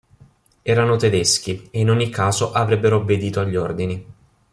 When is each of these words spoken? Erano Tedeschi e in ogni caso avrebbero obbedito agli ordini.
Erano 0.63 0.95
Tedeschi 0.95 1.67
e 1.69 1.79
in 1.79 1.91
ogni 1.91 2.09
caso 2.09 2.51
avrebbero 2.53 2.95
obbedito 2.95 3.39
agli 3.39 3.55
ordini. 3.55 4.05